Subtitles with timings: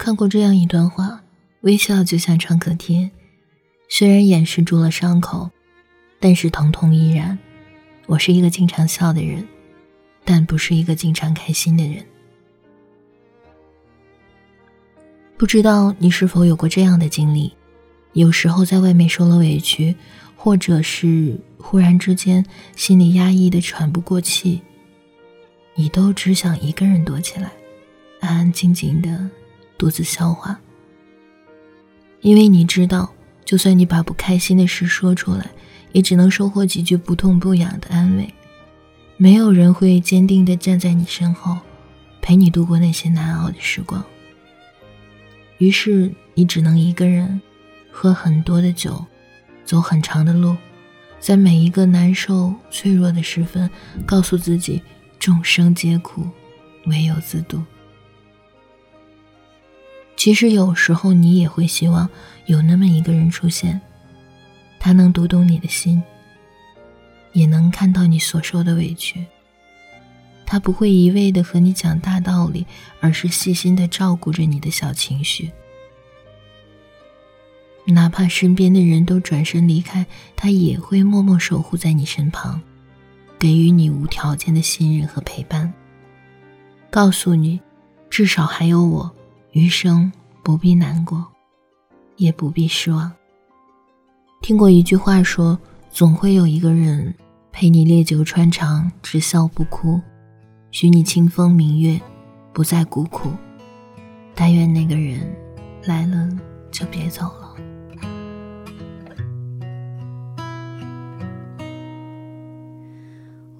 [0.00, 1.20] 看过这样一段话：
[1.60, 3.10] 微笑就像创可贴，
[3.90, 5.50] 虽然掩饰住了伤口，
[6.18, 7.38] 但是疼痛依然。
[8.06, 9.46] 我是一个经常笑的人，
[10.24, 12.02] 但不是一个经常开心的人。
[15.36, 17.52] 不知道你是否有过这样的经历？
[18.14, 19.94] 有时候在外面受了委屈，
[20.34, 22.42] 或者是忽然之间
[22.74, 24.62] 心里压抑的喘不过气，
[25.74, 27.52] 你都只想一个人躲起来，
[28.20, 29.30] 安安静静的。
[29.80, 30.60] 独自消化，
[32.20, 33.10] 因为你知道，
[33.46, 35.50] 就算你把不开心的事说出来，
[35.92, 38.28] 也只能收获几句不痛不痒的安慰。
[39.16, 41.56] 没有人会坚定的站在你身后，
[42.20, 44.04] 陪你度过那些难熬的时光。
[45.56, 47.40] 于是，你只能一个人，
[47.90, 49.02] 喝很多的酒，
[49.64, 50.54] 走很长的路，
[51.18, 53.70] 在每一个难受、脆弱的时分，
[54.04, 54.82] 告诉自己：
[55.18, 56.28] 众生皆苦，
[56.84, 57.62] 唯有自渡。
[60.20, 62.06] 其实有时候你也会希望
[62.44, 63.80] 有那么一个人出现，
[64.78, 66.02] 他能读懂你的心，
[67.32, 69.24] 也能看到你所受的委屈。
[70.44, 72.66] 他不会一味的和你讲大道理，
[73.00, 75.50] 而是细心的照顾着你的小情绪。
[77.86, 80.04] 哪怕身边的人都转身离开，
[80.36, 82.60] 他也会默默守护在你身旁，
[83.38, 85.72] 给予你无条件的信任和陪伴，
[86.90, 87.58] 告诉你，
[88.10, 89.16] 至少还有我。
[89.52, 90.10] 余生
[90.42, 91.26] 不必难过
[92.16, 93.10] 也不必失望。
[94.40, 95.58] 听过一句话说
[95.90, 97.14] 总会有一个人
[97.52, 100.00] 陪你烈酒穿肠只笑不哭。
[100.70, 102.00] 许你清风明月
[102.52, 103.30] 不再孤苦。
[104.42, 105.20] 但愿那个人
[105.84, 106.26] 来了
[106.70, 107.54] 就别走了。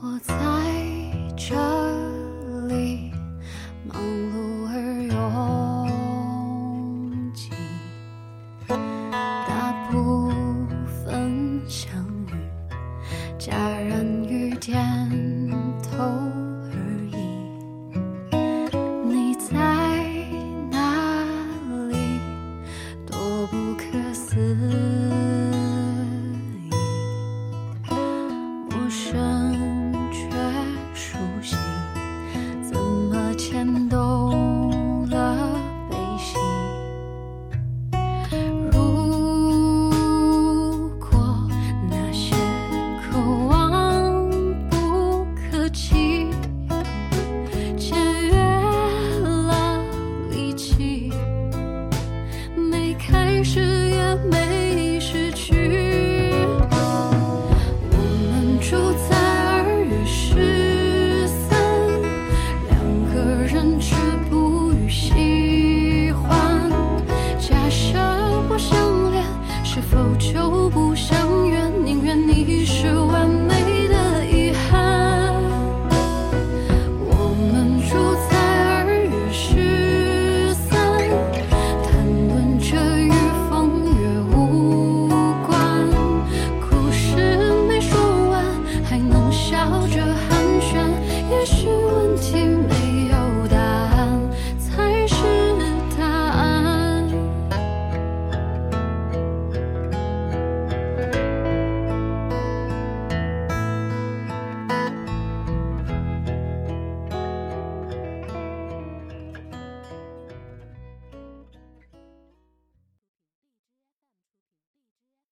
[0.00, 0.34] 我在
[1.36, 1.81] 这
[14.64, 14.80] 点
[15.82, 15.90] 头
[16.70, 16.74] 而
[17.10, 17.18] 已。
[19.04, 19.50] 你在
[20.70, 21.26] 哪
[21.88, 22.20] 里？
[23.04, 23.82] 多不可
[24.14, 24.70] 思议，
[28.70, 29.41] 陌生。